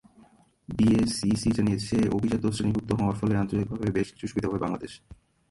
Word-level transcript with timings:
BSEC 0.69 1.49
জানিয়েছে, 1.57 1.97
অভিজাত 2.17 2.43
শ্রেণীভুক্ত 2.55 2.89
হওয়ার 2.93 3.17
ফলে 3.19 3.33
আন্তর্জাতিকভাবে 3.35 3.87
বেশ 3.91 4.07
কিছু 4.13 4.25
সুবিধা 4.27 4.47
পাবে 4.47 4.63
বাংলাদেশ। 4.65 4.91